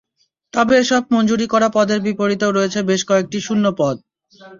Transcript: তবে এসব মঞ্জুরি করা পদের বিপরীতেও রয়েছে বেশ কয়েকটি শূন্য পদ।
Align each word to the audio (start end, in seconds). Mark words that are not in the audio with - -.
তবে 0.53 0.73
এসব 0.77 1.03
মঞ্জুরি 1.13 1.47
করা 1.53 1.67
পদের 1.75 1.99
বিপরীতেও 2.05 2.51
রয়েছে 2.51 2.79
বেশ 2.89 3.01
কয়েকটি 3.09 3.37
শূন্য 3.47 3.65
পদ। 3.79 3.95